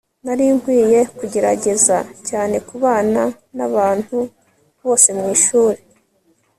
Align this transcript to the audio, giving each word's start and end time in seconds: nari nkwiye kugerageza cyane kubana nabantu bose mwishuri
nari 0.25 0.45
nkwiye 0.57 0.99
kugerageza 1.17 1.97
cyane 2.27 2.55
kubana 2.67 3.23
nabantu 3.57 4.17
bose 4.83 5.07
mwishuri 5.17 5.79